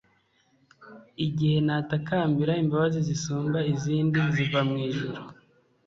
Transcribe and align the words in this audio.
Igihe 1.25 1.57
natakambira 1.67 2.53
imbabazi 2.63 2.99
zisumba 3.09 3.59
izindi 3.73 4.19
ziva 4.35 4.59
mu 4.69 4.75
ijuru 4.89 5.21